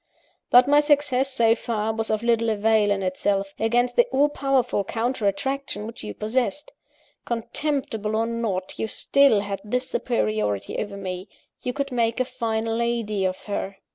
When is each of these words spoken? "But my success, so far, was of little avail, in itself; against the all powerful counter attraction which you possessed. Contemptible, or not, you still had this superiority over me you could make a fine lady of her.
"But 0.49 0.67
my 0.67 0.79
success, 0.79 1.31
so 1.31 1.53
far, 1.53 1.93
was 1.93 2.09
of 2.09 2.23
little 2.23 2.49
avail, 2.49 2.89
in 2.89 3.03
itself; 3.03 3.53
against 3.59 3.95
the 3.95 4.05
all 4.05 4.29
powerful 4.29 4.83
counter 4.83 5.27
attraction 5.27 5.85
which 5.85 6.03
you 6.03 6.15
possessed. 6.15 6.71
Contemptible, 7.23 8.15
or 8.15 8.25
not, 8.25 8.79
you 8.79 8.87
still 8.87 9.41
had 9.41 9.61
this 9.63 9.87
superiority 9.91 10.79
over 10.79 10.97
me 10.97 11.29
you 11.61 11.71
could 11.71 11.91
make 11.91 12.19
a 12.19 12.25
fine 12.25 12.65
lady 12.65 13.25
of 13.25 13.43
her. 13.43 13.77